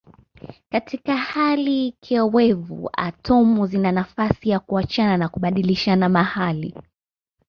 [0.69, 6.75] Katika hali kiowevu atomu zina nafasi ya kuachana na kubadilishana mahali.